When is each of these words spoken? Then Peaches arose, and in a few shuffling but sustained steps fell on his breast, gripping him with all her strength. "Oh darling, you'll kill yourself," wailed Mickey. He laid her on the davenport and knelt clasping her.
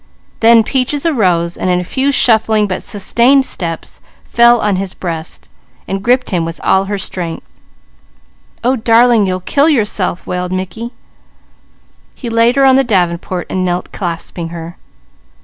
Then 0.39 0.63
Peaches 0.63 1.05
arose, 1.05 1.55
and 1.55 1.69
in 1.69 1.79
a 1.79 1.83
few 1.83 2.11
shuffling 2.11 2.65
but 2.65 2.81
sustained 2.81 3.45
steps 3.45 3.99
fell 4.25 4.59
on 4.59 4.77
his 4.77 4.95
breast, 4.95 5.47
gripping 5.85 6.37
him 6.37 6.43
with 6.43 6.59
all 6.63 6.85
her 6.85 6.97
strength. 6.97 7.47
"Oh 8.63 8.75
darling, 8.75 9.27
you'll 9.27 9.41
kill 9.41 9.69
yourself," 9.69 10.25
wailed 10.25 10.51
Mickey. 10.51 10.89
He 12.15 12.31
laid 12.31 12.55
her 12.55 12.65
on 12.65 12.77
the 12.77 12.83
davenport 12.83 13.45
and 13.47 13.63
knelt 13.63 13.91
clasping 13.91 14.49
her. 14.49 14.75